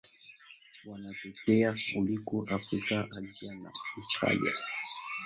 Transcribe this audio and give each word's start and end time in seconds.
Wanatokea 0.87 1.73
Ulaya, 1.99 2.47
Afrika, 2.57 3.07
Asia 3.17 3.51
na 3.55 3.71
Australia. 3.97 4.53